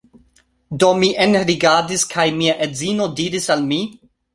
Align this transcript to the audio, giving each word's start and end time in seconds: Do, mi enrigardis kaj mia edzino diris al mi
Do, 0.83 0.89
mi 1.03 1.11
enrigardis 1.27 2.09
kaj 2.17 2.27
mia 2.41 2.59
edzino 2.71 3.11
diris 3.23 3.51
al 3.59 3.67
mi 3.73 3.85